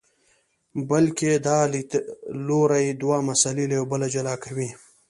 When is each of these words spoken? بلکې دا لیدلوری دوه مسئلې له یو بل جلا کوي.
بلکې 0.89 1.29
دا 1.47 1.59
لیدلوری 1.73 2.85
دوه 3.01 3.17
مسئلې 3.29 3.65
له 3.69 3.75
یو 3.79 3.85
بل 3.91 4.01
جلا 4.15 4.35
کوي. 4.43 4.69